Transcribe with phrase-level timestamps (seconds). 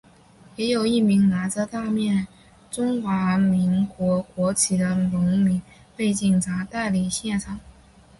[0.55, 2.27] 也有一名拿着大面
[2.71, 5.61] 中华民国国旗的荣民
[5.95, 7.59] 被警察带离现场。